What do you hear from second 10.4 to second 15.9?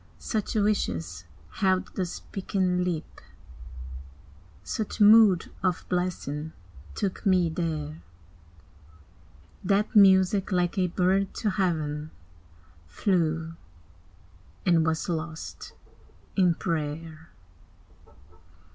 like a bird to heaven, Flew, and was lost